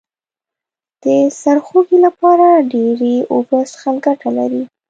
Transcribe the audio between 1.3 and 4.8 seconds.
سرخوږي لپاره ډیرې اوبه څښل گټه لري